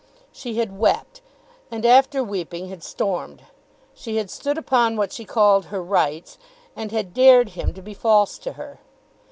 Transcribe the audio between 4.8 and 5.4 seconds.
what she